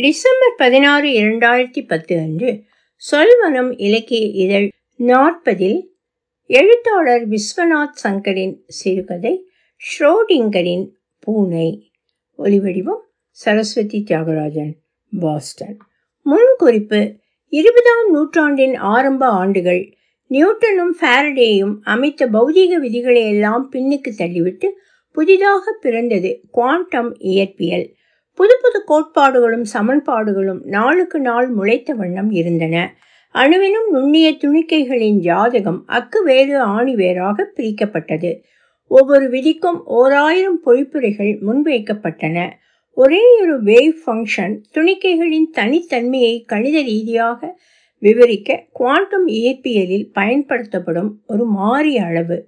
[0.00, 2.64] December பதினாறு இரண்டாயிரத்தி பத்து அன்று
[3.12, 5.86] சொல்வனம் இலக்கிய இதழ் நாற்பதில்
[6.46, 10.88] எழுத்தாளர் விஸ்வநாத் சங்கரின் சிறுகதை ஷ்ரோடிங்கரின்
[11.20, 11.92] பூனை.
[12.38, 13.00] ஒலிவடிவம்
[13.30, 14.72] சரஸ்வதி தியாகராஜன்
[15.20, 15.76] பாஸ்டன்.
[16.24, 17.16] முன்குறிப்பு
[17.48, 19.96] இருபதாம் நூற்றாண்டின் ஆரம்ப ஆண்டுகள்
[20.30, 24.66] நியூட்டனும் ஃபாரடேயும் அமைத்த பௌதீக விதிகளை எல்லாம் பின்னுக்கு தள்ளிவிட்டு
[25.12, 27.96] புதிதாக பிறந்தது குவாண்டம் இயற்பியல்.
[28.38, 32.76] புது புது கோட்பாடுகளும் சமன்பாடுகளும் நாளுக்கு நாள் முளைத்த வண்ணம் இருந்தன.
[33.34, 38.30] அணுவினும் நுண்ணிய துணிக்கைகளின் ஜாதகம் அக்கு வேறு ஆணி வேறாக பிரிக்கப்பட்டது.
[38.90, 42.50] ஒவ்வொரு விதிக்கும் ஓராயிரம் பொழிப்புரைகள் முன்வைக்கப்பட்டன.
[42.96, 47.60] ஒரே ஒரு வேவ் ஃபங்க்ஷன் துணிக்கைகளின் தனித்தன்மையை கணித ரீதியாக
[48.02, 52.38] விவரிக்க குவாண்டம் இயற்பியலில் பயன்படுத்தப்படும் ஒரு மாறி அளவு.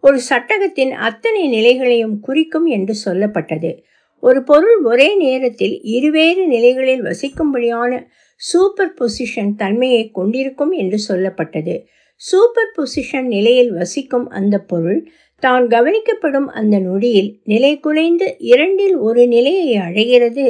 [0.00, 3.72] ஒரு சட்டகத்தின் அத்தனை நிலைகளையும் குறிக்கும் என்று சொல்லப்பட்டது.
[4.22, 7.92] ஒரு பொருள் ஒரே நேரத்தில் இருவேறு நிலைகளில் வசிக்கும்படியான
[8.40, 11.74] சூப்பர் பொசிஷன் தன்மையை கொண்டிருக்கும் என்று சொல்லப்பட்டது.
[12.20, 15.00] சூப்பர் பொசிஷன் நிலையில் வசிக்கும் அந்த பொருள்
[15.42, 20.46] தான் கவனிக்கப்படும் அந்த நொடியில் நிலை குலைந்து இரண்டில் ஒரு நிலையை அடைகிறது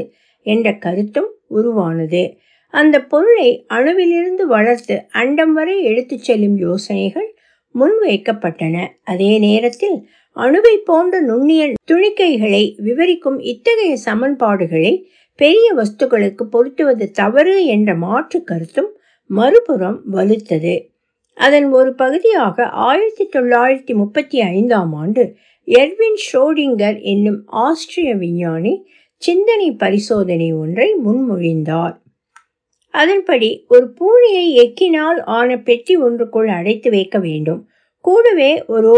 [0.47, 2.23] என்ற கருத்தும் உருவானது.
[2.75, 7.29] அந்த பொருளை அணுவிலிருந்து வளர்த்து அண்டம் வரை எடுத்துச் செல்லும் யோசனைகள்
[7.81, 8.87] முன்வைக்கப்பட்டன.
[9.05, 14.93] அதே நேரத்தில் அணுவை போன்ற நுண்ணிய துணிக்கைகளை விவரிக்கும் இத்தகைய சமன்பாடுகளை
[15.39, 18.91] பெரிய வஸ்துக்களுக்கு பொருத்துவது தவறு என்ற மாற்று கருத்தும்
[19.31, 20.75] மறுபுறம் வலுத்தது.
[21.35, 25.25] அதன் ஒரு பகுதியாக ஆயிரத்தி தொள்ளாயிரத்தி முப்பத்தி ஐந்தாம் ஆண்டு
[25.69, 28.87] எர்வின் ஷ்ரோடிங்கர் என்னும் ஆஸ்திரிய விஞ்ஞானி
[29.23, 31.97] சிந்தனை பரிசோதனை ஒன்றை முன்மொழிந்தார்.
[32.95, 37.61] அதன்படி ஒரு பூனையை எக்கினால் ஆன பெட்டி ஒன்றுக்குள் அடைத்து வைக்க வேண்டும்.
[38.05, 38.93] கூடவே ஒரு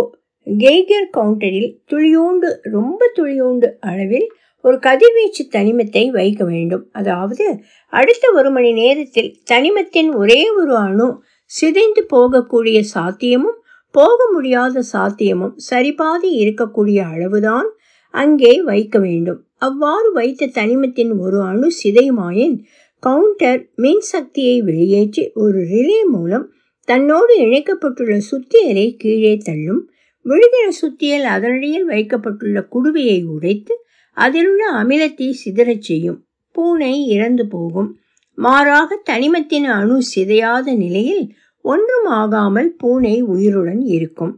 [0.46, 4.28] கெய்கர் கவுண்டரில் துளியூண்டு ரொம்ப துளியூண்டு அளவில்
[4.64, 6.84] ஒரு கதிர்வீச்சு தனிமத்தை வைக்க வேண்டும்.
[6.91, 7.44] அதாவது
[7.92, 11.08] அடுத்த ஒரு மணி நேரத்தில் தனிமத்தின் ஒரே ஒரு அணு
[11.50, 13.58] சிதைந்து போகக்கூடிய சாத்தியமும்
[13.94, 17.68] போக முடியாத சாத்தியமும் சரிபாதி இருக்கக்கூடிய அளவுதான்
[18.14, 19.40] அங்கே வைக்க வேண்டும்.
[19.58, 22.57] அவ்வாறு வைத்த தனிமத்தின் ஒரு அணு சிதைமாயின்
[23.02, 26.46] கவுண்டர் மின்சக்தியை வெளியேற்றி ஒரு ரிலே மூலம்
[26.88, 29.80] தன்னோடு இணைக்கப்பட்டுள்ள சுத்தியலை கீழே தள்ளும்.
[30.27, 33.74] விழுகிற சுத்தியல் அதனடியில் வைக்கப்பட்டுள்ள குடுவையை உடைத்து
[34.16, 36.18] அதிலுள்ள அமிலத்தை சிதறச் செய்யும்.
[36.56, 37.90] பூனை இறந்து போகும்.
[38.39, 41.24] மாறாக தனிமத்தின் அணு சிதையாத நிலையில்
[41.64, 44.34] ஒன்றும் ஆகாமல் பூனை உயிருடன் இருக்கும்.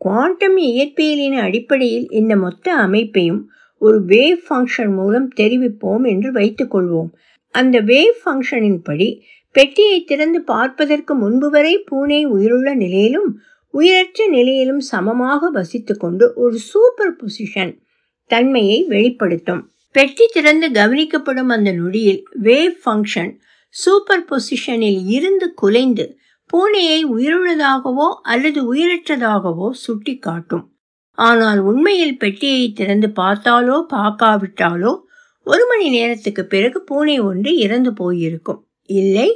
[0.00, 3.40] குவாண்டம் இயற்பியலின் அடிப்படையில் இந்த மொத்த அமைப்பையும்
[3.82, 7.10] ஒரு வேவ் ஃபங்க்ஷன் மூலம் தெரிவிப்போம் என்று வைத்துக்கொள்வோம்
[7.50, 15.50] அந்த வேவ் ஃபங்க்ஷனின் படி பெட்டியை திறந்து பார்ப்பதற்கு முன்பு வரை பூனை உயிருள்ள நிலையிலும் உயிரற்ற நிலையிலும் சமமாக
[15.50, 17.78] வசித்துக்கொண்டு ஒரு சூப்பர் பொசிஷன்
[18.26, 19.70] தன்மையை வெளிப்படுத்தும்.
[19.92, 23.32] பெட்டி திறந்து கவனிக்கப்படும் அந்த நொடியில் வேவ் ஃபங்க்ஷன்
[23.68, 26.16] சூப்பர் பொசிஷனில் இருந்து குலைந்து
[26.52, 30.72] பூனையை உயிருள்ளதாகவோ அல்லது உயிரற்றதாகவோ சுட்டி காட்டும்
[31.14, 34.92] ஆனால் உண்மையில் பெட்டியை திறந்து பார்த்தாலோ பார்க்காவிட்டாலோ
[35.50, 38.68] ஒரு மணி நேரத்துக்கு பிறகு பூனை ஒன்று இறந்து போயிருக்கும்.
[38.84, 39.28] இல்லை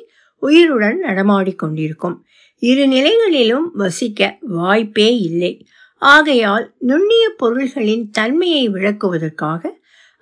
[0.43, 2.17] உயிருடன் நடமாடிக்கொண்டிருக்கும்
[2.63, 5.67] இரு நிலைகளிலும் வசிக்க வாய்ப்பே இல்லை.
[6.03, 9.71] ஆகையால் நுண்ணிய பொருள்களின் தன்மையை விளக்குவதற்காக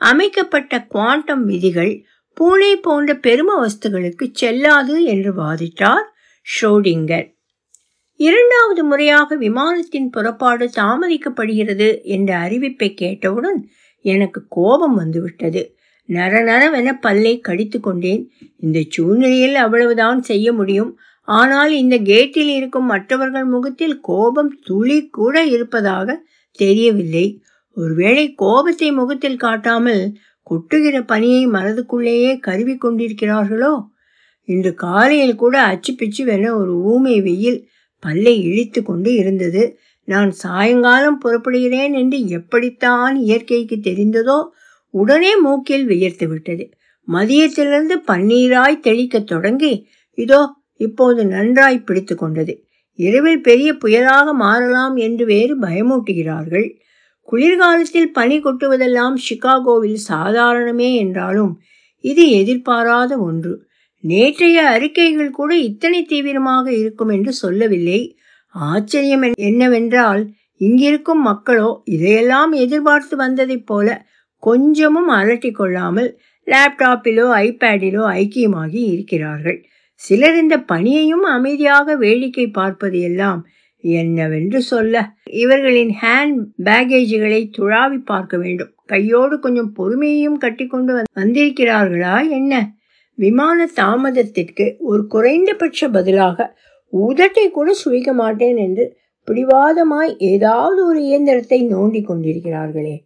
[0.00, 1.92] அமைக்கப்பட்ட குவாண்டம் விதிகள்
[2.34, 6.06] பூனை போன்ற பெரும வஸ்துகளுக்கு செல்லாது என்று வாதிட்டார்
[6.46, 7.26] ஷ்ரோடிங்கர்.
[8.20, 13.60] இரண்டாவது முறையாக விமானத்தின் புறப்பாடு தாமதிக்கப்படுகிறது என்ற அறிவிப்பை கேட்டவுடன்
[14.04, 15.62] எனக்கு கோபம் வந்துவிட்டது.
[16.10, 18.22] நர நரவென பல்லை கடித்து கொண்டேன்.
[18.56, 20.91] இந்த சூழ்நிலையில் அவ்வளவுதான் செய்ய முடியும்.
[21.28, 26.19] ஆனால் இந்த கேட்டில் இருக்கும் மற்றவர்கள் முகத்தில் கோபம் துளி கூட இருப்பதாக
[26.59, 27.26] தெரியவில்லை.
[27.76, 30.03] ஒருவேளை கோபத்தை முகத்தில் காட்டாமல்
[30.47, 33.72] கொட்டுகிற பணியை மனதுக்குள்ளேயே கருவி கொண்டிருக்கிறார்களோ?
[34.48, 37.60] இன்று காலையில் கூட அச்சு பிச்சு வென ஒரு ஊமை வெயில்
[38.03, 39.62] பல்லை இழித்து கொண்டு இருந்தது.
[40.09, 44.38] நான் சாயங்காலம் புறப்படுகிறேன் என்று எப்படித்தான் இயற்கைக்கு தெரிந்ததோ
[44.94, 46.64] உடனே மூக்கில் வியர்த்து விட்டது.
[47.08, 49.72] மதியத்திலிருந்து பன்னீராய் தெளிக்கத் தொடங்கி
[50.18, 50.41] இதோ
[50.80, 52.53] இப்போது நன்றாய் பிடித்து கொண்டது.
[52.98, 56.68] இரவில் பெரிய புயலாக மாறலாம் என்று வேறு பயமூட்டுகிறார்கள்.
[57.28, 61.53] குளிர்காலத்தில் பனி கொட்டுவதெல்லாம் சிகாகோவில் சாதாரணமே என்றாலும்
[62.04, 63.53] இது எதிர்பாராத ஒன்று.
[64.04, 68.00] நேற்றைய அறிக்கைகள் கூட இத்தனை தீவிரமாக இருக்கும் என்று சொல்லவில்லை.
[68.54, 70.22] ஆச்சரியம் என்னவென்றால்
[70.60, 73.88] இங்கிருக்கும் மக்களோ இதையெல்லாம் எதிர்பார்த்து வந்ததைப் போல
[74.42, 76.10] கொஞ்சமும் அலட்டி கொள்ளாமல்
[76.47, 79.59] லேப்டாப்பிலோ ஐபேடிலோ ஐக்கியமாகி இருக்கிறார்கள்.
[80.01, 83.41] சிலர் இந்த பணியையும் அமைதியாக வேடிக்கை பார்ப்பது எல்லாம்
[83.84, 84.95] என்னவென்று சொல்ல
[85.42, 88.72] இவர்களின் ஹேண்ட் பேகேஜுகளை துழாவி பார்க்க வேண்டும்.
[88.84, 92.54] கையோடு கொஞ்சம் பொறுமையையும் கட்டிக்கொண்டு வந்திருக்கிறார்களா என்ன?
[93.19, 96.48] விமான தாமதத்திற்கு ஒரு குறைந்தபட்ச பதிலாக
[96.92, 98.84] உதட்டை கூட சுழிக்க மாட்டேன் என்று
[99.28, 102.97] பிடிவாதமாய் ஏதாவது ஒரு இயந்திரத்தை நோண்டி கொண்டிருக்கிறார்களே.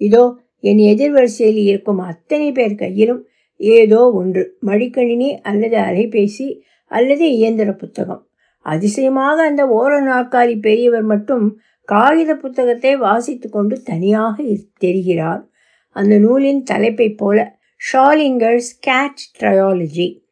[0.00, 0.24] இதோ
[0.60, 8.28] என் எதிர்வரிசையில் இருக்கும் அத்தனை பேர் கையிலும் ஏதோ ஒன்று மடிக்கணினி அல்லது அலைபேசி அல்லது இயந்திர புத்தகம்.
[8.60, 14.42] அதிசயமாக அந்த ஓர நாற்காலி பெரியவர் மட்டும் காகித புத்தகத்தை வாசித்து கொண்டு தனியாக
[14.80, 15.42] தெரிகிறார்.
[15.90, 17.58] அந்த நூலின் தலைப்பை போல
[17.92, 20.24] ஷாலிங்கர்ஸ் கேட் ட்ரையாலஜி.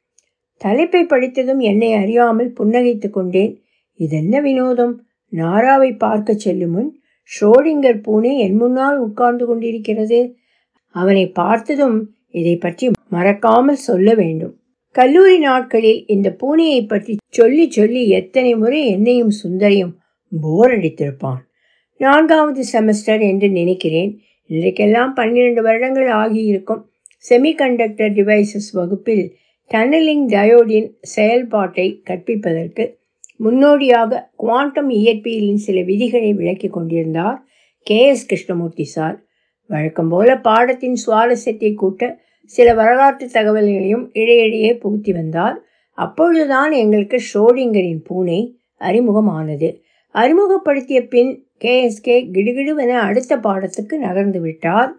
[0.57, 3.63] தலைப்பை படித்ததும் என்னை அறியாமல் புன்னகைத்து கொண்டேன்.
[3.95, 4.95] இதென்ன வினோதம்?
[5.29, 6.91] நாராவை பார்க்க செல்லும் முன்
[7.31, 10.21] ஷோடிங்கர் பூனை என் முன்னால் உட்கார்ந்து கொண்டிருக்கிறது.
[10.95, 11.99] அவனை பார்த்ததும்
[12.31, 14.55] இதை பற்றி மறக்காமல் சொல்ல வேண்டும்.
[14.95, 19.95] கல்லூரி நாட்களில் இந்த பூனையை பற்றி சொல்லி சொல்லி எத்தனை முறை என்னையும் சுந்தரியும்
[20.33, 21.43] போர் அடித்திருப்பான்
[22.01, 24.13] நான்காவது செமஸ்டர் என்று நினைக்கிறேன்.
[24.51, 26.83] இன்றைக்கெல்லாம் பன்னிரண்டு வருடங்கள் ஆகியிருக்கும்.
[27.25, 29.25] செமிகண்டக்டர் டிவைசஸ் வகுப்பில்
[29.71, 32.85] டனலிங் டயோடின் செயல்பாட்டை கற்பிப்பதற்கு
[33.37, 37.45] முன்னோடியாக குவாண்டம் இயற்பியலின் சில விதிகளை விளக்கி கொண்டிருந்தார்
[37.87, 38.07] கே.
[38.07, 38.27] எஸ்.
[38.27, 39.17] கிருஷ்ணமூர்த்தி சார்.
[39.67, 45.57] வழக்கம் போல பாடத்தின் சுவாரஸ்யத்தை கூட்ட சில வரலாற்று தகவல்களையும் இடையிடையே புகுத்தி வந்தார்.
[45.99, 49.69] அப்பொழுதுதான் எங்களுக்கு ஷோடிங்கரின் பூனை அறிமுகமானது.
[50.15, 54.93] அறிமுகப்படுத்திய பின் கேஎஸ்கே கிடுகிடுவென அடுத்த பாடத்துக்கு நகர்ந்து விட்டார்.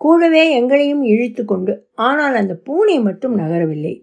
[0.00, 3.94] கூடவே எங்களையும் இழுத்து கொண்டு ஆனால் அந்த பூனை மட்டும் நகரவில்லை.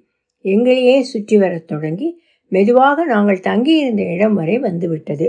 [0.45, 2.09] எங்களையே சுற்றி வரத் தொடங்கி
[2.51, 5.27] மெதுவாக நாங்கள் தங்கியிருந்த இடம் வரை வந்துவிட்டது.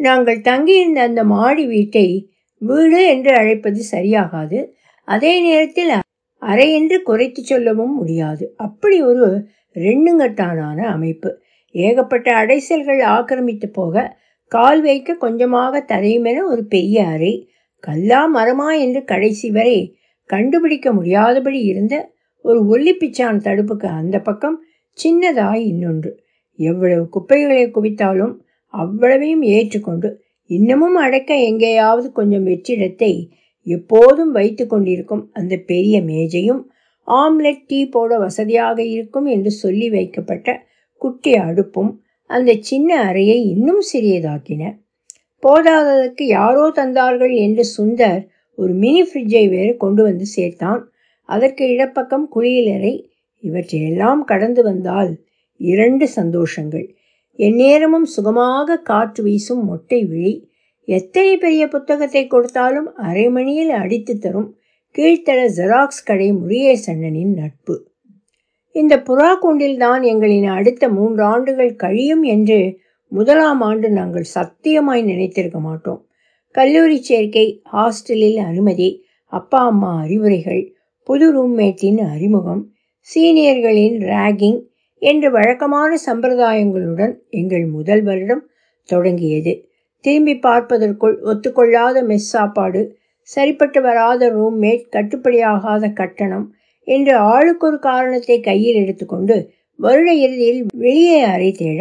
[0.00, 2.06] நாங்கள் தங்கியிருந்த அந்த மாடி வீட்டை
[2.62, 4.58] வீடு என்று அழைப்பது சரியாகாது.
[5.08, 5.92] அதே நேரத்தில்
[6.42, 8.44] அறை என்று குறைத்து சொல்லவும் முடியாது.
[8.56, 9.26] அப்படி ஒரு
[9.76, 11.30] ரெண்டுங்கட்டானான அமைப்பு.
[11.74, 13.94] ஏகப்பட்ட அடைசல்கள் ஆக்கிரமித்து போக
[14.52, 17.32] கால் வைக்க கொஞ்சமாக தரையுமென ஒரு பெரிய அறை.
[17.84, 19.78] கல்லா மரமா என்று கடைசி வரை
[20.30, 21.94] கண்டுபிடிக்க முடியாதபடி இருந்த
[22.44, 24.58] ஒரு ஒல்லிப்பிச்சான் தடுப்புக்கு அந்த பக்கம்
[24.98, 26.10] சின்னதாய் இன்னொன்று.
[26.58, 28.34] எவ்வளவு குப்பைகளை குவித்தாலும்
[28.74, 30.08] அவ்வளவையும் ஏற்றுக்கொண்டு
[30.50, 33.12] இன்னமும் அடக்க எங்கேயாவது கொஞ்சம் வெற்றிடத்தை
[33.66, 36.62] எப்போதும் வைத்து கொண்டிருக்கும் அந்த பெரிய மேஜையும்
[37.08, 40.48] ஆம்லெட் டீ போட வசதியாக இருக்கும் என்று சொல்லி வைக்கப்பட்ட
[41.02, 41.90] குட்டி அடுப்பும்
[42.30, 44.62] அந்த சின்ன அறையை இன்னும் சிறியதாக்கின.
[45.42, 48.20] போதாததற்கு யாரோ தந்தார்கள் என்று சுந்தர்
[48.58, 50.80] ஒரு மினி ஃப்ரிட்ஜை வேறு கொண்டு வந்து சேர்த்தான்.
[51.28, 52.92] அதற்கு இடப்பக்கம் குளியலறை
[53.42, 55.10] இவற்றையெல்லாம் கடந்து வந்தால்
[55.64, 56.86] இரண்டு சந்தோஷங்கள்.
[57.38, 60.34] எந்நேரமும் சுகமாக காற்று வீசும் மொட்டை விழி
[60.88, 64.50] எத்தனை பெரிய புத்தகத்தை கொடுத்தாலும் அரை மணியில் அடித்து தரும்
[64.94, 67.74] கீழ்த்தள ஜெராக்ஸ் கடை முருகேசண்ணனின் நட்பு.
[68.74, 72.58] இந்த புறா கூண்டில்தான் எங்களின் அடுத்த மூன்று ஆண்டுகள் கழியும் என்று
[73.12, 76.00] முதலாம் ஆண்டு நாங்கள் சத்தியமாய் நினைத்திருக்க மாட்டோம்.
[76.54, 78.90] கல்லூரி சேர்க்கை ஹாஸ்டலில் அனுமதி
[79.32, 80.62] அப்பா அம்மா அறிவுரைகள்
[81.06, 82.62] புது ரூம்மேட்டின் அறிமுகம்
[83.08, 84.60] சீனியர்களின் ரேகிங்
[85.02, 88.42] என்று வழக்கமான சம்பிரதாயங்களுடன் எங்கள் முதல் வருடம்
[88.88, 89.52] தொடங்கியது.
[90.04, 92.82] திரும்பி பார்ப்பதற்குள் ஒத்துக்கொள்ளாத மெஸ் சாப்பாடு
[93.22, 96.46] சரிப்பட்டு வராத ரூம்மேட் கட்டுப்படியாகாத கட்டணம்
[96.88, 99.36] என்று ஆளுக்கு ஒரு காரணத்தை கையில் எடுத்துக்கொண்டு
[99.78, 101.80] வருட இறுதியில் வெளியே அறை தேட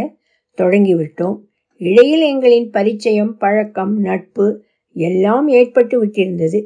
[0.58, 1.38] தொடங்கிவிட்டோம்.
[1.82, 4.48] இடையில் எங்களின் பரிச்சயம் பழக்கம் நட்பு
[4.96, 6.60] எல்லாம் ஏற்பட்டு விட்டிருந்தது.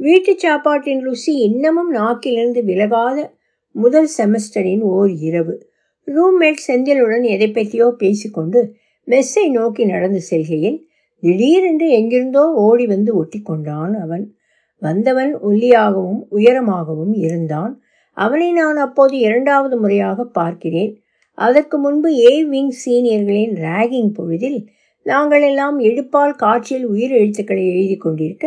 [0.00, 3.16] வீட்டு சாப்பாட்டின் ருசி இன்னமும் நாக்கிலிருந்து விலகாத
[3.74, 5.54] முதல் செமஸ்டரின் ஓர் இரவு.
[6.14, 8.60] ரூம்மேட் செந்திலுடன் எதை பற்றியோ பேசிக்கொண்டு
[9.08, 10.78] மெஸ்ஸை நோக்கி நடந்து செல்கையில்
[11.22, 14.24] திடீரென்று எங்கிருந்தோ ஓடி வந்து ஒட்டி கொண்டான் அவன்.
[14.82, 17.72] வந்தவன் ஒல்லியாகவும் உயரமாகவும் இருந்தான்.
[18.16, 20.92] அவனை நான் அப்போது இரண்டாவது முறையாக பார்க்கிறேன்.
[21.38, 24.60] அதற்கு முன்பு ஏ விங் சீனியர்களின் ரேகிங் பொழுதில்
[25.06, 28.46] நாங்கள் எல்லாம் எடுப்பால் காட்சியில் உயிர் எழுத்துக்களை எழுதி கொண்டிருக்க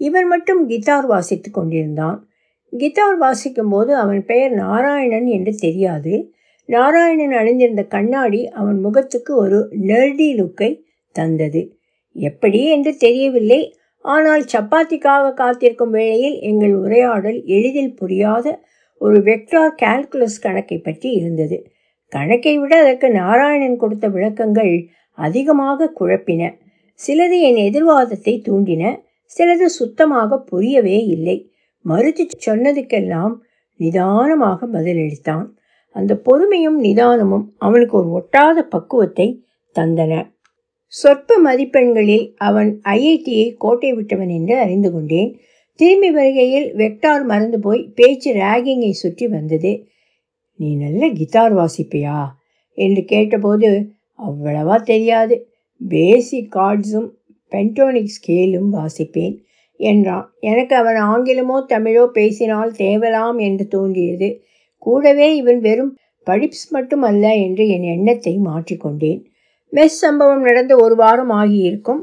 [0.00, 2.18] இவன் மட்டும் கிட்டார் வாசித்து கொண்டிருந்தான்.
[2.72, 6.14] கிட்டார் வாசிக்கும் போது அவன் பெயர் நாராயணன் என்று தெரியாது.
[6.68, 10.70] நாராயணன் அணிந்திருந்த கண்ணாடி அவன் முகத்துக்கு ஒரு நெர்டி லுக்கை
[11.12, 11.62] தந்தது.
[12.16, 12.60] எப்படி?
[12.64, 13.60] என்று தெரியவில்லை.
[14.04, 18.46] ஆனால் சப்பாத்திக்காக காத்திருக்கும் வேளையில் எங்கள் உரையாடல் எளிதில் புரியாத
[19.00, 21.56] ஒரு வெக்டார் கால்குலஸ் கணக்கை பற்றி இருந்தது.
[22.12, 24.74] கணக்கை விட அதற்கு நாராயணன் கொடுத்த விளக்கங்கள்
[25.18, 26.42] அதிகமாக குழப்பின.
[27.00, 28.82] சிலது என் எதிர்வாதத்தை தூண்டின
[29.36, 31.36] சிலது சுத்தமாக புரியவே இல்லை.
[31.84, 33.34] மறுத்து சொன்னதுக்கெல்லாம்
[33.80, 35.46] நிதானமாக பதிலளித்தான்.
[35.92, 39.44] அந்த பொறுமையும் நிதானமும் அவனுக்கு ஒரு ஒட்டாத பக்குவத்தை
[39.74, 40.30] தந்தன.
[40.86, 45.40] சொற்ப மதிப்பெண்களில் அவன் ஐஐடியை கோட்டை விட்டவன் என்று அறிந்து கொண்டேன்.
[45.74, 49.86] திரும்பி வருகையில் வெக்டார் மறந்து போய் பேச்சு ரேகிங்கை சுற்றி வந்தது.
[50.56, 52.26] நீ நல்ல கிட்டார் வாசிப்பியா?
[52.74, 55.46] என்று கேட்டபோது அவ்வளவா தெரியாது.
[55.88, 57.08] பேசிக் கார்ட்ஸும்
[57.50, 59.38] பென்டோனிக் ஸ்கேலும் வாசிப்பேன்
[59.76, 60.32] என்றான்.
[60.40, 64.42] எனக்கு அவன் ஆங்கிலமோ தமிழோ பேசினால் தேவலாம் என்று தோன்றியது.
[64.82, 65.92] கூடவே இவன் வெறும்
[66.26, 69.20] படிப்ஸ் மட்டும் அல்ல என்று என் எண்ணத்தை மாற்றிக்கொண்டேன்.
[69.72, 72.02] மெஸ் சம்பவம் நடந்த ஒரு வாரம் ஆகியிருக்கும்.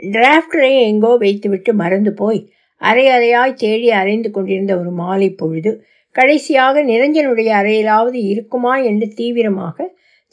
[0.00, 2.40] டிராஃப்டரை எங்கோ வைத்துவிட்டு மறந்து போய்
[2.80, 5.70] அரை அறையாய் தேடி அரைந்து கொண்டிருந்த ஒரு மாலை பொழுது
[6.16, 9.76] கடைசியாக நிரஞ்சனுடைய அறையிலாவது இருக்குமா என்று தீவிரமாக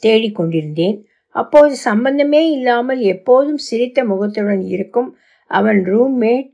[0.02, 0.96] தேடிக்கொண்டிருந்தேன்
[1.34, 5.10] அப்போது சம்பந்தமே இல்லாமல் எப்போதும் சிரித்த முகத்துடன் இருக்கும்
[5.50, 6.48] அவன் ரூம்மேட்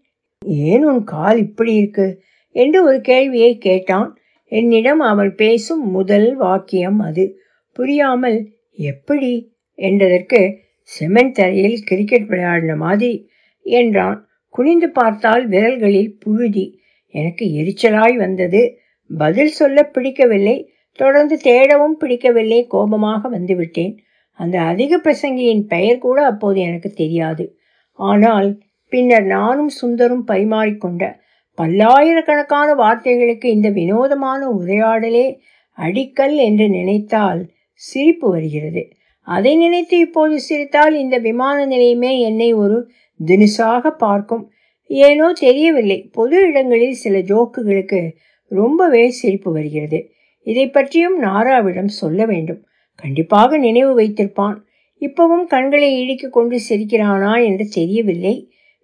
[0.66, 2.06] ஏன் உன் கால் இப்படி இருக்கு?
[2.54, 4.10] என்று ஒரு கேள்வியை கேட்டான்.
[4.52, 7.40] என்னிடம் அவள் பேசும் முதல் வாக்கியம் அது.
[7.72, 9.54] புரியாமல் எப்படி?
[9.78, 10.40] என்றதற்கு
[11.00, 13.28] செமெண்ட் தரையில் கிரிக்கெட் விளையாடின மாதிரி
[13.62, 14.28] என்றான்.
[14.48, 16.80] குனிந்து பார்த்தால் விரல்களில் புழுதி.
[17.14, 18.78] எனக்கு எரிச்சலாய் வந்தது.
[19.10, 20.70] பதில் சொல்ல பிடிக்கவில்லை.
[20.92, 22.66] தொடர்ந்து தேடவும் பிடிக்கவில்லை.
[22.66, 23.94] கோபமாக வந்துவிட்டேன்.
[24.30, 27.58] அந்த அதிக பிரசங்கியின் பெயர் கூட அப்போது எனக்கு தெரியாது.
[27.92, 28.48] ஆனால்
[28.88, 31.04] பின்னர் நானும் சுந்தரும் பரிமாறிக்கொண்ட
[31.56, 35.26] பல்லாயிரக்கணக்கான வார்த்தைகளுக்கு இந்த வினோதமான உரையாடலே
[35.78, 38.82] அடிக்கல் என்று நினைத்தால் சிரிப்பு வருகிறது.
[39.20, 42.90] அதை நினைத்து இப்போது சிரித்தால் இந்த விமான நிலையமே என்னை ஒரு
[43.26, 44.44] தினுசாக பார்க்கும்.
[44.86, 48.12] ஏனோ தெரியவில்லை பொது இடங்களில் சில ஜோக்குகளுக்கு
[48.50, 50.10] ரொம்பவே சிரிப்பு வருகிறது.
[50.46, 52.60] இதை பற்றியும் நாராவிடம் சொல்ல வேண்டும்.
[52.96, 54.56] கண்டிப்பாக நினைவு வைத்திருப்பான்.
[55.00, 58.34] இப்பவும் கண்களை இழுக்கு கொண்டு சிரிக்கிறானா என்று தெரியவில்லை.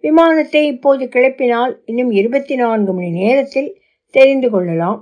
[0.03, 3.71] விமானத்தை இப்போது கிளப்பினால் இன்னும் இருபத்தி நான்கு மணி நேரத்தில்
[4.11, 5.01] தெரிந்து கொள்ளலாம்.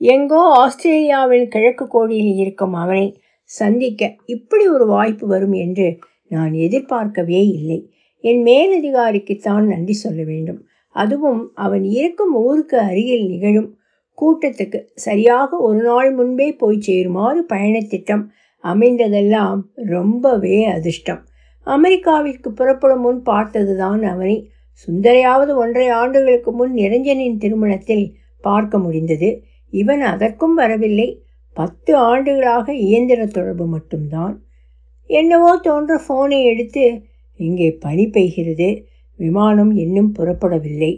[0.00, 3.06] எங்கோ ஆஸ்திரேலியாவின் கிழக்கு கோடியில் இருக்கும் அவனை
[3.42, 7.78] சந்திக்க இப்படி ஒரு வாய்ப்பு வரும் என்று நான் எதிர்பார்க்கவே இல்லை.
[8.20, 10.60] என் மேலதிகாரிக்குத்தான் நன்றி சொல்ல வேண்டும்.
[10.88, 13.70] அதுவும் அவன் இருக்கும் ஊருக்கு அருகில் நிகழும்
[14.18, 18.24] கூட்டத்துக்கு சரியாக ஒரு நாள் முன்பே போய் சேருமாறு பயணத்திட்டம்
[18.64, 21.20] அமைந்ததெல்லாம் ரொம்பவே அதிர்ஷ்டம்.
[21.74, 24.36] அமெரிக்காவிற்கு புறப்படும் முன் பார்த்ததுதான் அவனை
[24.88, 28.06] சுந்தரையாவது ஒன்றரை ஆண்டுகளுக்கு முன் நிரஞ்சனின் திருமணத்தில்
[28.44, 29.28] பார்க்க முடிந்தது.
[29.72, 31.08] இவன் அதற்கும் வரவில்லை.
[31.56, 34.34] பத்து ஆண்டுகளாக இயந்திர தொடர்பு மட்டும்தான்.
[35.10, 36.84] என்னவோ தோன்ற ஃபோனை எடுத்து
[37.40, 38.68] இங்கே பனி பெய்கிறது.
[39.18, 40.92] விமானம் இன்னும் புறப்படவில்லை.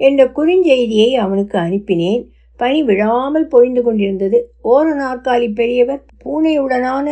[0.00, 2.22] என்ற குறுஞ்செய்தியை அவனுக்கு அனுப்பினேன்.
[2.60, 4.38] பனி விழாமல் பொழிந்து கொண்டிருந்தது.
[4.64, 7.06] ஓர நாற்காலி பெரியவர் பூனையுடனான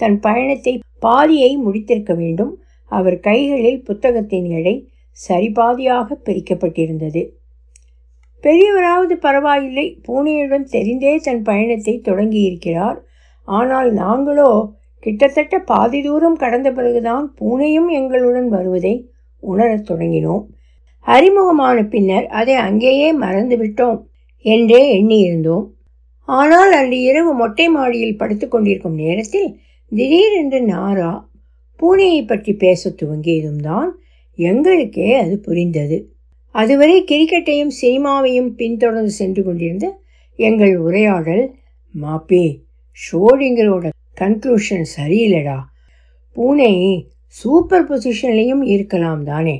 [0.00, 2.52] தன் பயணத்தை பாதியை முடித்திருக்க வேண்டும்.
[2.92, 4.74] அவர் கைகளில் புத்தகத்தின் எடை
[5.18, 7.22] சரிபாதியாக பிரிக்கப்பட்டிருந்தது.
[8.44, 9.86] பெரியவராவது பரவாயில்லை.
[10.06, 12.98] பூனையுடன் தெரிந்தே தன் பயணத்தை தொடங்கியிருக்கிறார்.
[13.48, 14.50] ஆனால் நாங்களோ
[15.02, 18.94] கிட்டத்தட்ட பாதி தூரம் கடந்த பிறகுதான் பூனையும் எங்களுடன் வருவதை
[19.42, 20.44] உணரத் தொடங்கினோம்.
[21.06, 23.98] அறிமுகமான பின்னர் அதை அங்கேயே மறந்துவிட்டோம்
[24.44, 25.66] என்றே எண்ணியிருந்தோம்.
[26.28, 29.48] ஆனால் அன்று இரவு மொட்டை மாடியில் படுத்து கொண்டிருக்கும் நேரத்தில்
[29.92, 31.10] திடீரென்று நாரா
[31.80, 33.90] பூனையை பற்றி பேச துவங்கியதும் தான்
[34.38, 35.98] எங்களுக்கே அது புரிந்தது.
[36.54, 39.86] அதுவரை கிரிக்கெட்டையும் சினிமாவையும் பின்தொடர்ந்து சென்று கொண்டிருந்த
[40.38, 41.44] எங்கள் உரையாடல்
[41.94, 42.42] மாப்பி
[42.98, 43.86] ஷோடிங்கரோட
[44.20, 45.58] கன்க்ளூஷன் சரியில்லடா.
[46.36, 46.72] பூனை
[47.36, 49.56] சூப்பர் பொசிஷன்லையும் இருக்கலாம் தானே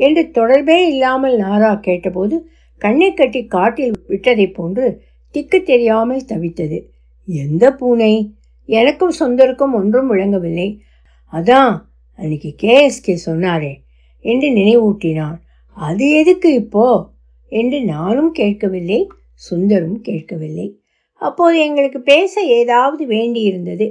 [0.00, 2.36] என்று தொடர்பே இல்லாமல் நாரா கேட்டபோது
[2.82, 4.86] கண்ணை கட்டி காட்டில் விட்டதை போன்று
[5.34, 6.78] திக்கு தெரியாமல் தவித்தது.
[7.28, 8.12] எந்த பூனை?
[8.68, 10.80] எனக்கும் சொந்தருக்கும் ஒன்றும் விளங்கவில்லை.
[11.32, 11.80] அதான்
[12.18, 13.74] அன்னைக்கு கேஎஸ்கே சொன்னாரே
[14.24, 15.36] என்று நினைவூட்டினான்.
[15.76, 17.10] அது எதுக்கு இப்போ?
[17.52, 19.08] என்று நானும் கேட்கவில்லை
[19.50, 20.80] சுந்தரும் கேட்கவில்லை.
[21.14, 23.86] அப்போது எங்களுக்கு பேச ஏதாவது வேண்டியிருந்தது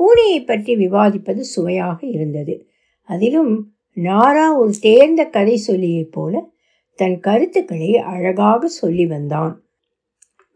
[0.00, 2.68] பூனையை பற்றி விவாதிப்பது சுவையாக இருந்தது.
[3.08, 3.52] அதிலும்
[3.96, 6.52] நாரா ஒரு தேர்ந்த கதை சொல்லியைப் போல
[6.98, 9.62] தன் கருத்துக்களை அழகாக சொல்லி வந்தான்.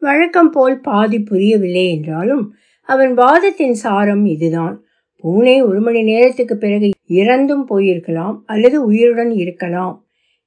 [0.02, 2.44] வழக்கம் போல் பாதி புரியவில்லை என்றாலும்
[2.88, 4.76] அவன் வாதத்தின் சாரம் இதுதான்.
[5.24, 6.88] பூனை ஒரு மணி நேரத்துக்கு பிறகு
[7.20, 9.96] இறந்தும் போயிருக்கலாம் அல்லது உயிருடன் இருக்கலாம்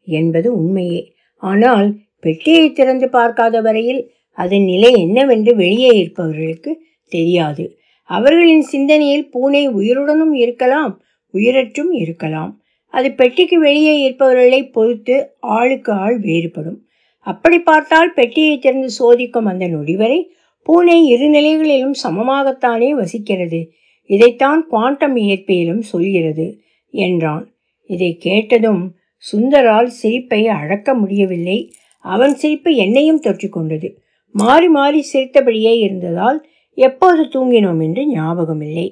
[0.08, 1.02] என்பது உண்மையே.
[1.44, 1.88] ஆனால்
[2.20, 4.02] பெட்டியை திறந்து பார்க்காத வரையில்
[4.38, 6.72] அதன் நிலை என்னவென்று வெளியே இருப்பவர்களுக்கு
[7.12, 7.64] தெரியாது.
[8.10, 10.94] அவர்களின் சிந்தனையில் பூனை உயிருடனும் இருக்கலாம்
[11.34, 12.52] உயிரற்றும் இருக்கலாம்.
[12.94, 16.80] அது பெட்டிக்கு வெளியே இருப்பவர்களை பொறுத்து ஆளுக்கு ஆள் வேறுபடும்.
[17.28, 20.20] அப்படி பார்த்தால் பெட்டியை திறந்து சோதிக்கும் அந்த நொடிவரை
[20.64, 23.62] பூனை இரு நிலைகளிலும் சமமாகத்தானே வசிக்கிறது.
[24.10, 26.62] இதைத்தான் குவாண்டம் இயற்பியலும் சொல்கிறது
[26.94, 27.46] என்றான்.
[27.90, 31.74] இதை கேட்டதும் சுந்தரால் சிரிப்பை அடக்க முடியவில்லை.
[32.06, 33.90] அவன் சிரிப்பு என்னையும் தொற்றிக்கொண்டது
[34.36, 36.46] மாறி மாறி சிரித்தபடியே இருந்ததால்
[36.78, 38.88] எப்போது தூங்கினோம் என்று ஞாபகமில்லை.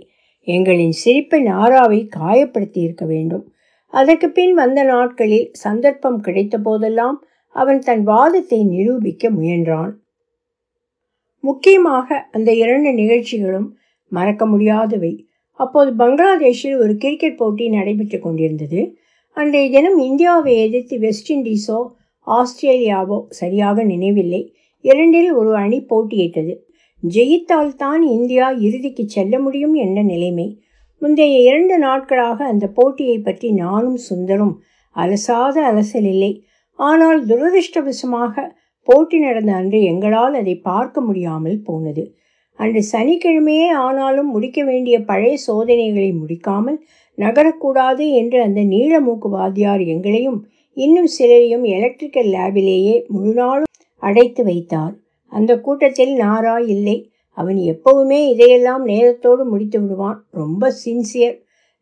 [0.47, 3.45] எங்களின் சிரிப்பை நாராவை காயப்படுத்தி இருக்க வேண்டும்.
[3.93, 7.17] அதற்கு பின் வந்த நாட்களில் சந்தர்ப்பம் கிடைத்த போதெல்லாம்
[7.55, 9.93] அவன் தன் வாதத்தை நிரூபிக்க முயன்றான்.
[11.43, 13.67] முக்கியமாக அந்த இரண்டு நிகழ்ச்சிகளும்
[14.11, 15.13] மறக்க முடியாதவை.
[15.59, 18.81] அப்போது பங்களாதேஷில் ஒரு கிரிக்கெட் போட்டி நடைபெற்று கொண்டிருந்தது.
[19.37, 21.79] அன்றைய தினம் இந்தியாவை எதிர்த்து வெஸ்ட் இண்டீஸோ
[22.27, 24.41] ஆஸ்திரேலியாவோ சரியாக நினைவில்லை.
[24.85, 26.53] இரண்டில் ஒரு அணி போட்டியிட்டது.
[27.03, 30.47] ஜெயித்தால் தான் இந்தியா இறுதிக்கு செல்ல முடியும் என்ற நிலைமை.
[31.01, 34.55] முந்தைய இரண்டு நாட்களாக அந்த போட்டியை பற்றி நானும் சுந்தரும்
[34.95, 36.31] அலசாத அலசல் இல்லை.
[36.79, 38.35] ஆனால் துரதிருஷ்டவசமாக
[38.89, 42.03] போட்டி நடந்த அன்று எங்களால் அதை பார்க்க முடியாமல் போனது.
[42.59, 46.79] அன்று சனிக்கிழமையே ஆனாலும் முடிக்க வேண்டிய பழைய சோதனைகளை முடிக்காமல்
[47.17, 50.39] நகரக்கூடாது என்று அந்த நீளமூக்கு வாத்தியார் எங்களையும்
[50.77, 53.71] இன்னும் சிலரையும் எலக்ட்ரிக்கல் லேபிலேயே முழு நாளும்
[54.03, 54.93] அடைத்து வைத்தார்.
[55.31, 56.97] அந்த கூட்டத்தில் நாரா இல்லை.
[57.37, 60.19] அவன் எப்பவுமே இதையெல்லாம் நேரத்தோடு முடித்து விடுவான்.
[60.31, 61.37] ரொம்ப சின்சியர்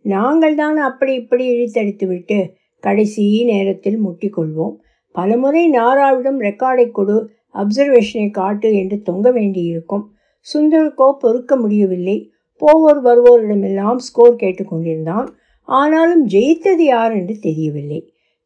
[0.06, 2.40] நாங்கள் தான் அப்படி இப்படி இழுத்தடித்து விட்டு
[2.84, 4.76] கடைசி நேரத்தில் முட்டிக்கொள்வோம்.
[5.18, 7.18] பலமுறை நாராவிடம் ரெக்கார்டை கொடு
[7.56, 10.04] அப்சர்வேஷனை காட்டு என்று தொங்க வேண்டியிருக்கும்.
[10.48, 12.18] சுந்தருக்கோ பொறுக்க முடியவில்லை.
[12.62, 15.28] போவோர் வருவோரிடமெல்லாம் ஸ்கோர் கேட்டுக்கொண்டிருந்தான்
[15.68, 18.00] ஆனாலும் ஜெயித்தது யார் என்று தெரியவில்லை.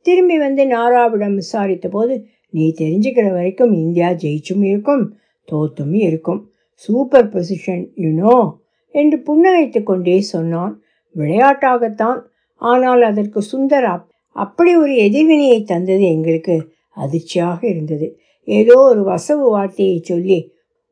[0.05, 2.13] திரும்பி வந்து நாராவிடம் விசாரித்த போது
[2.49, 5.03] நீ தெரிஞ்சுக்கிற வரைக்கும் இந்தியா ஜெயிச்சும் இருக்கும்
[5.47, 6.41] தோத்தும் இருக்கும்.
[6.83, 8.37] சூப்பர் பொசிஷன் யூனோ
[8.95, 10.73] என்று புன்னகைத்து கொண்டே சொன்னான்.
[11.15, 12.19] விளையாட்டாகத்தான்.
[12.61, 13.87] ஆனால் அதற்கு சுந்தர்
[14.35, 16.55] அப்படி ஒரு எதிர்வினையை தந்தது எங்களுக்கு
[16.89, 18.07] அதிர்ச்சியாக இருந்தது.
[18.47, 20.39] ஏதோ ஒரு வசவு வார்த்தையை சொல்லி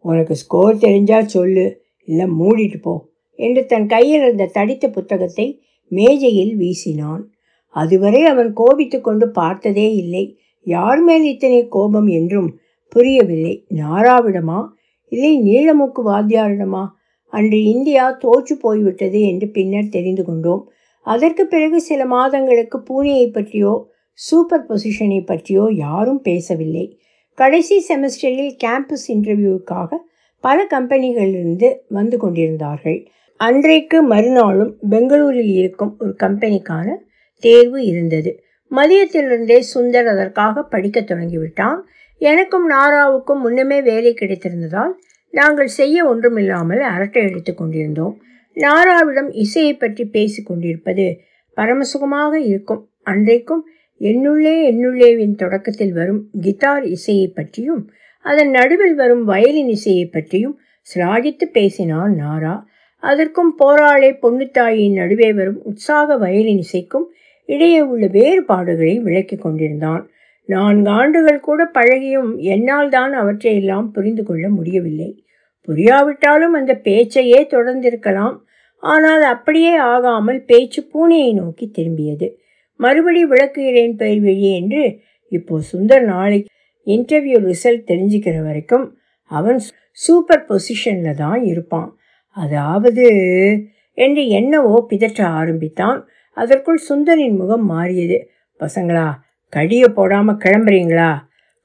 [0.05, 1.65] உனக்கு ஸ்கோர் தெரிஞ்சால் சொல்லு
[2.08, 2.93] இல்லை மூடிட்டு போ
[3.39, 5.48] என்று தன் கையில் இருந்த தடித்த புத்தகத்தை
[5.91, 7.24] மேஜையில் வீசினான்.
[7.75, 10.24] அதுவரை அவன் கோபித்து கொண்டு பார்த்ததே இல்லை.
[10.67, 12.50] யார் மேல் இத்தனை கோபம் என்றும்
[12.88, 13.53] புரியவில்லை.
[13.75, 14.60] நாராவிடமா?
[15.12, 16.84] இல்லை நீளமுக்கு வாத்தியாரிடமா?
[17.34, 20.63] அன்று இந்தியா தோற்று போய்விட்டது என்று பின்னர் தெரிந்து கொண்டோம்.
[21.09, 23.73] அதற்கு பிறகு சில மாதங்களுக்கு பூனேயை பற்றியோ
[24.19, 26.85] சூப்பர் பொசிஷனை பற்றியோ யாரும் பேசவில்லை.
[27.37, 29.89] கடைசி செமஸ்டரில் கேம்பஸ் இன்டர்வியூவுக்காக
[30.43, 32.99] பல கம்பெனிகளிலிருந்து வந்து கொண்டிருந்தார்கள்.
[33.39, 36.87] அன்றைக்கு மறுநாளும் பெங்களூரில் இருக்கும் ஒரு கம்பெனிக்கான
[37.43, 38.31] தேர்வு இருந்தது.
[38.71, 41.79] மதியத்திலிருந்தே சுந்தர் அதற்காக படிக்க தொடங்கிவிட்டான்.
[42.21, 44.93] எனக்கும் நாராவுக்கும் முன்னமே வேலை கிடைத்திருந்ததால்
[45.33, 48.15] நாங்கள் செய்ய ஒன்றுமில்லாமல் அரட்டை அடித்து கொண்டிருந்தோம்.
[48.58, 51.07] நாராவிடம் இசையை பற்றி பேசி கொண்டிருப்பது
[51.57, 52.81] பரமசுகமாக இருக்கும்.
[53.03, 53.64] அன்றைக்கும்
[54.01, 57.81] என்னுள்ளே என்னுள்ளேவின் தொடக்கத்தில் வரும் கிட்டார் இசையை பற்றியும்
[58.25, 62.55] அதன் நடுவில் வரும் வயலின் இசையை பற்றியும் சிராகித்து பேசினான் நாரா.
[63.03, 67.07] அதற்கும் போராளே பொன்னுத்தாயின் நடுவே வரும் உற்சாக வயலின் இசைக்கும்
[67.50, 70.03] இடையே உள்ள வேறுபாடுகளை விளக்கி கொண்டிருந்தான்.
[70.50, 75.09] நான்கு ஆண்டுகள் கூட பழகியும் என்னால் தான் அவற்றையெல்லாம் புரிந்து கொள்ள முடியவில்லை.
[75.67, 78.35] புரியாவிட்டாலும் அந்த பேச்சையே தொடர்ந்திருக்கலாம்.
[78.83, 82.27] ஆனால் அப்படியே ஆகாமல் பேச்சு பூனையை நோக்கி திரும்பியது.
[82.79, 84.83] மறுபடி விளக்குகிறேன் பயிர்வெளி என்று
[85.31, 86.50] இப்போ சுந்தர் நாளைக்கு
[86.87, 88.85] இன்டர்வியூ ரிசல்ட் தெரிஞ்சுக்கிற வரைக்கும்
[89.31, 89.59] அவன்
[89.98, 91.89] சூப்பர் பொசிஷனில் தான் இருப்பான்.
[92.37, 93.05] அதாவது
[93.98, 96.00] என்று என்னவோ பிதற்ற ஆரம்பித்தான்.
[96.37, 98.17] அதற்குள் சுந்தரின் முகம் மாறியது.
[98.59, 99.07] பசங்களா
[99.53, 101.11] கடியை போடாமல் கிளம்புறீங்களா?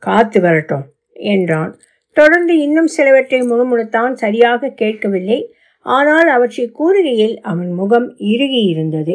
[0.02, 0.84] காத்து வரட்டும்
[1.32, 1.72] என்றான்.
[2.16, 5.38] தொடர்ந்து இன்னும் சிலவற்றை முணுமுணுத்தான் சரியாக கேட்கவில்லை.
[5.86, 9.14] ஆனால் அவற்றை கூறுகையில் அவன் முகம் இறுகி இருந்தது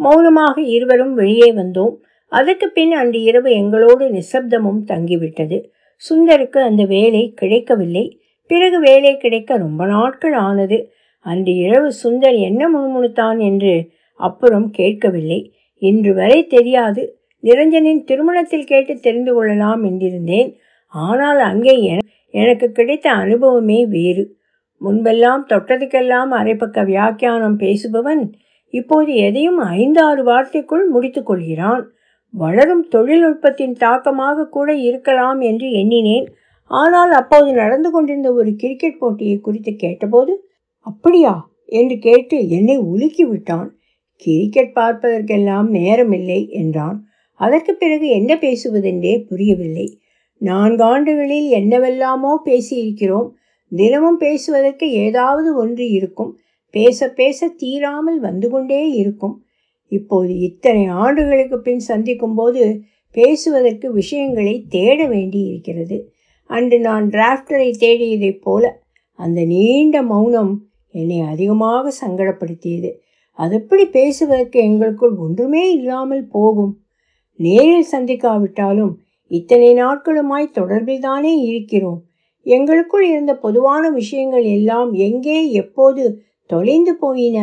[0.00, 1.94] மௌனமாக இருவரும் வெளியே வந்தோம்.
[2.32, 5.58] அதற்கு பின் அன்று இரவு எங்களோடு நிசப்தமும் தங்கிவிட்டது.
[6.02, 8.04] சுந்தருக்கு அந்த வேலை கிடைக்கவில்லை.
[8.50, 10.78] பிறகு வேலை கிடைக்க ரொம்ப நாட்கள் ஆனது.
[11.26, 13.74] அன்று இரவு சுந்தர் என்ன முணுமுணுத்தான் என்று
[14.20, 15.40] அப்புறம் கேட்கவில்லை.
[15.82, 17.02] இன்று வரை தெரியாது.
[17.44, 20.50] நிரஞ்சனின் திருமணத்தில் கேட்டு தெரிந்து கொள்ளலாம் என்றிருந்தேன்.
[20.94, 21.74] ஆனால் அங்கே
[22.36, 24.24] எனக்கு கிடைத்த அனுபவமே வேறு.
[24.80, 28.22] முன்பெல்லாம் தொட்டதுக்கெல்லாம் அரைப்பக்க வியாக்கியானம் பேசுபவன்
[28.74, 31.84] இப்போது எதையும் ஐந்தாறு வார்த்தைக்குள் முடித்துக்கொள்கிறான்
[32.34, 36.26] வளரும் தொழில்நுட்பத்தின் தாக்கமாக கூட இருக்கலாம் என்று எண்ணினேன்.
[36.70, 40.32] ஆனால் அப்போது நடந்து கொண்டிருந்த ஒரு கிரிக்கெட் போட்டியை குறித்து கேட்டபோது
[40.86, 41.34] அப்படியா?
[41.72, 43.68] என்று கேட்டு என்னை உலுக்கி விட்டான்
[44.24, 46.98] கிரிக்கெட் பார்ப்பதற்கெல்லாம் நேரமில்லை என்றான்.
[47.40, 49.86] அதற்கு பிறகு என்ன பேசுவதென்றே புரியவில்லை.
[50.40, 53.28] நான்காண்டுகளில் என்னவெல்லாமோ பேசியிருக்கிறோம்.
[53.68, 56.36] தினமும் பேசுவதற்கு ஏதாவது ஒன்று இருக்கும்.
[56.70, 59.42] பேச பேச தீராமல் வந்து கொண்டே இருக்கும்.
[59.88, 62.62] இப்போது இத்தனை ஆண்டுகளுக்கு பின் சந்திக்கும் போது
[63.10, 66.12] பேசுவதற்கு விஷயங்களை தேட வேண்டி இருக்கிறது
[66.50, 68.64] அன்று நான் டிராஃப்டரை தேடியதைப் போல
[69.18, 70.52] அந்த நீண்ட மௌனம்
[70.90, 72.90] என்னை அதிகமாக சங்கடப்படுத்தியது.
[73.38, 76.74] அதெப்படி பேசுவதற்கு எங்களுக்குள் ஒன்றுமே இல்லாமல் போகும்.
[77.40, 78.94] நேரில் சந்திக்காவிட்டாலும்
[79.30, 82.00] இத்தனை நாட்களுமாய் தொடர்பில் தானே இருக்கிறோம்.
[82.46, 86.02] எங்களுக்குள் இருந்த பொதுவான விஷயங்கள் எல்லாம் எங்கே எப்போது
[86.50, 87.38] தொலைந்து போயின?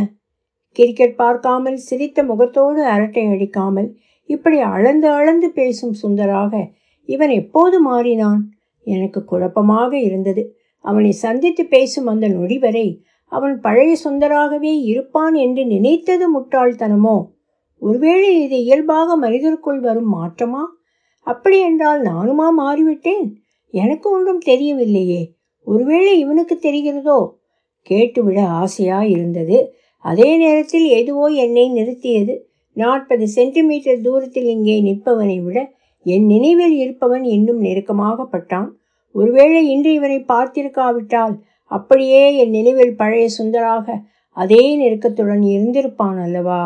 [0.71, 3.89] கிரிக்கெட் பார்க்காமல் சிரித்த முகத்தோடு அரட்டை அடிக்காமல்
[4.29, 6.53] இப்படி அளந்து அளந்து பேசும் சுந்தராக
[7.09, 8.41] இவன் எப்போது மாறினான்?
[8.87, 10.43] எனக்கு குழப்பமாக இருந்தது.
[10.85, 12.87] அவனை சந்தித்து பேசும் அந்த நொடி வரை
[13.31, 17.17] அவன் பழைய சுந்தராகவே இருப்பான் என்று நினைத்தது முட்டாள்தனமோ?
[17.81, 20.63] ஒருவேளை இது இயல்பாக மனிதருக்குள் வரும் மாற்றமா?
[21.27, 23.25] அப்படி என்றால் நானுமா மாறிவிட்டேன்?
[23.73, 25.21] எனக்கு ஒன்றும் தெரியவில்லையே.
[25.67, 27.19] ஒருவேளை இவனுக்கு தெரிகிறதோ?
[27.81, 29.57] கேட்டுவிட ஆசையாக இருந்தது
[30.05, 32.33] அதே நேரத்தில் எதுவோ என்னை நிறுத்தியது.
[32.75, 35.57] நாற்பது சென்டிமீட்டர் தூரத்தில் இங்கே நிற்பவனை விட
[36.05, 38.69] என் நினைவில் இருப்பவன் இன்னும் நெருக்கமாகப்பட்டான்
[39.15, 41.35] ஒருவேளை இன்று இவனை பார்த்திருக்காவிட்டால்
[41.71, 43.95] அப்படியே என் நினைவில் பழைய சுந்தராக
[44.37, 46.61] அதே நெருக்கத்துடன் இருந்திருப்பான் அல்லவா?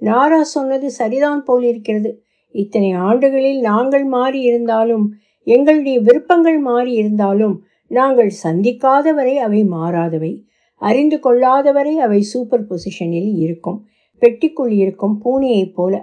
[0.00, 2.10] நாரா சொன்னது சரிதான் போல் இருக்கிறது
[2.54, 5.06] இத்தனை ஆண்டுகளில் நாங்கள் மாறி இருந்தாலும்
[5.46, 7.56] எங்களுடைய விருப்பங்கள் மாறி இருந்தாலும்
[7.90, 10.32] நாங்கள் சந்திக்காதவரை அவை மாறாதவை.
[10.80, 13.80] அறிந்து கொள்ளாதவரை அவை சூப்பர் பொசிஷனில் இருக்கும்
[14.22, 15.94] பெட்டிக்குள் இருக்கும் பூனையைப் போல.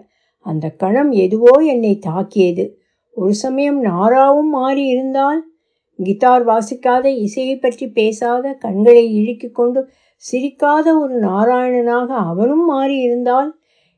[0.45, 2.65] அந்த கணம் எதுவோ என்னை தாக்கியது.
[3.17, 5.39] ஒரு சமயம் நாராவும் மாறி இருந்தால்
[5.99, 9.81] கிட்டார் வாசிக்காத இசையை பற்றி பேசாத கண்களை இழுக்கிக் கொண்டு
[10.23, 13.49] சிரிக்காத ஒரு நாராயணனாக அவனும் மாறி இருந்தால்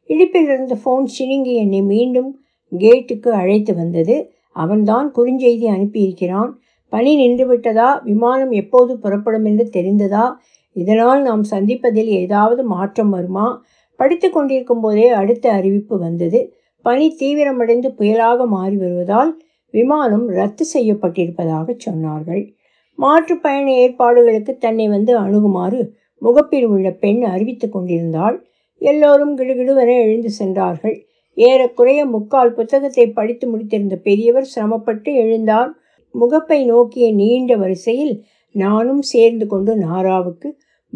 [0.09, 2.31] இடுப்பிலிருந்து ஃபோன் சினுங்கி என்னை மீண்டும்
[2.77, 4.31] கேட்டுக்கு அழைத்து வந்தது.
[4.51, 6.51] அவன்தான் குறுஞ்செய்தி அனுப்பியிருக்கிறான்.
[6.89, 8.03] பணி நின்றுவிட்டதா?
[8.03, 10.31] விமானம் எப்போது புறப்படும் என்று தெரிந்ததா?
[10.73, 13.63] இதனால் நாம் சந்திப்பதில் ஏதாவது மாற்றம் வருமா?
[13.95, 16.53] படித்து கொண்டிருக்கும் போதே அடுத்த அறிவிப்பு வந்தது.
[16.81, 22.53] பனி தீவிரமடைந்து புயலாக மாறி வருவதால் விமானம் ரத்து செய்யப்பட்டிருப்பதாக சொன்னார்கள்.
[22.95, 28.45] மாற்று பயண ஏற்பாடுகளுக்கு தன்னை வந்து அணுகுமாறு முகப்பில் உள்ள பெண் அறிவித்து கொண்டிருந்தாள்.
[28.77, 31.05] எல்லோரும் கிடுகிடுவென எழுந்து சென்றார்கள்.
[31.45, 35.71] ஏறக்குறைய முக்கால் புத்தகத்தை படித்து முடித்திருந்த பெரியவர் சிரமப்பட்டு எழுந்தார்
[36.11, 40.47] முகப்பை நோக்கிய நீண்ட வரிசையில் நானும் சேர்ந்து கொண்டு நாராவுக்கு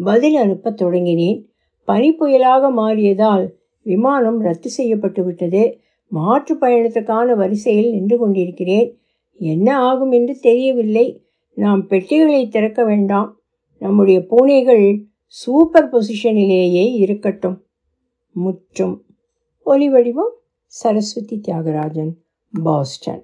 [0.04, 1.44] பதில் அனுப்ப தொடங்கினேன்.
[1.84, 3.50] பனி புயலாக மாறியதால்
[3.82, 5.78] விமானம் ரத்து செய்யப்பட்டு விட்டது.
[6.08, 8.98] மாற்று பயணத்துக்கான வரிசையில் நின்று கொண்டிருக்கிறேன்.
[9.38, 11.06] என்ன ஆகும் என்று தெரியவில்லை.
[11.54, 13.30] நாம் பெட்டிகளை திறக்க வேண்டாம்.
[13.78, 14.86] நம்முடைய பூனைகள்
[15.26, 17.58] சூப்பர் பொசிஷனிலேயே இருக்கட்டும்.
[18.30, 19.05] முற்றும்.
[19.71, 20.33] ஒலி வடிவம்
[20.81, 22.11] சரஸ்வதி தியாகராஜன்
[22.63, 23.23] பாஸ்டன்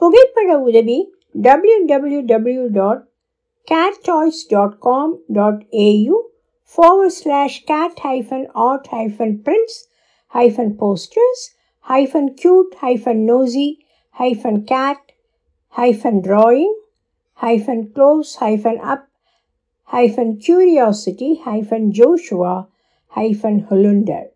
[0.00, 0.98] புகைப்பட உதவி
[1.46, 3.08] W W W dot
[3.66, 6.30] cattoys.com.au
[6.64, 9.88] forward slash cat hyphen art hyphen prints
[10.28, 13.78] hyphen posters hyphen cute hyphen nosy
[14.16, 14.98] hyphen cat
[15.68, 16.74] hyphen drawing
[17.38, 19.08] hyphen close hyphen up
[19.90, 22.68] hyphen curiosity hyphen Joshua
[23.12, 24.28] hyphen Holunder